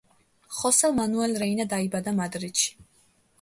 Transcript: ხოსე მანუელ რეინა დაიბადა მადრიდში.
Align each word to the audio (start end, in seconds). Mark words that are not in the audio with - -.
ხოსე 0.59 0.89
მანუელ 0.99 1.35
რეინა 1.43 1.67
დაიბადა 1.75 2.15
მადრიდში. 2.21 2.75